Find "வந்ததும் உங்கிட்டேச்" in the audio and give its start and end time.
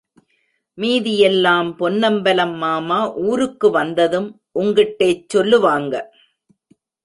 3.69-5.25